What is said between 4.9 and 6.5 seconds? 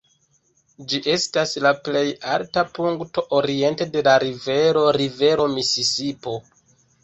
Rivero Misisipo.